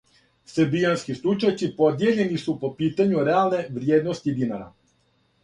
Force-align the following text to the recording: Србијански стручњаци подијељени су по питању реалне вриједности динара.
Србијански 0.51 1.15
стручњаци 1.17 1.69
подијељени 1.81 2.41
су 2.45 2.57
по 2.65 2.73
питању 2.81 3.27
реалне 3.29 3.61
вриједности 3.77 4.37
динара. 4.43 4.69